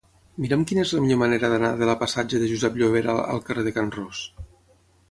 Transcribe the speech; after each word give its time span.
Mira'm 0.45 0.63
quina 0.71 0.85
és 0.87 0.93
la 0.95 1.01
millor 1.03 1.19
manera 1.23 1.51
d'anar 1.51 1.71
de 1.83 1.91
la 1.91 1.97
passatge 2.01 2.43
de 2.45 2.49
Josep 2.55 2.81
Llovera 2.83 3.17
al 3.37 3.47
carrer 3.51 3.69
de 3.71 3.77
Can 3.79 3.95
Ros. 4.01 4.29